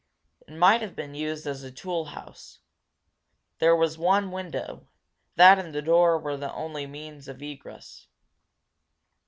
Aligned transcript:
It 0.47 0.55
might 0.55 0.81
have 0.81 0.95
been 0.95 1.13
used 1.13 1.45
as 1.45 1.61
a 1.61 1.69
tool 1.71 2.05
house. 2.05 2.57
There 3.59 3.75
was 3.75 3.99
one 3.99 4.31
window; 4.31 4.87
that 5.35 5.59
and 5.59 5.75
the 5.75 5.81
door 5.83 6.17
were 6.17 6.37
the 6.37 6.51
only 6.55 6.87
means 6.87 7.27
of 7.27 7.39
egress. 7.43 8.07